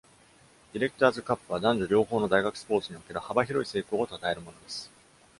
[0.73, 4.91] ディレクターズカップは、男女両方の大学スポーツにおける幅広い成功をたたえるものです。